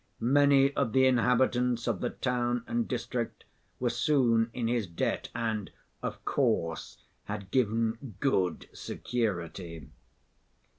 [0.33, 3.43] Many of the inhabitants of the town and district
[3.79, 5.69] were soon in his debt, and,
[6.01, 9.91] of course, had given good security.